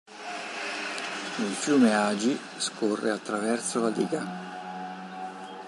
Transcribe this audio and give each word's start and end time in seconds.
Il 1.37 1.53
fiume 1.53 1.93
Agi 1.93 2.35
scorre 2.57 3.11
attraverso 3.11 3.79
la 3.81 3.91
diga. 3.91 4.25